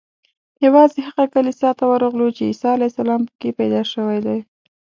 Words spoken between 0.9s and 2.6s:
هغه کلیسا ته ورغلو چې